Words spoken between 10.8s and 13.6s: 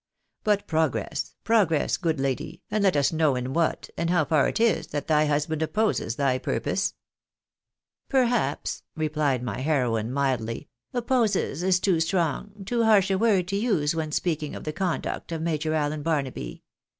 opposes is too strong, too harsh a word to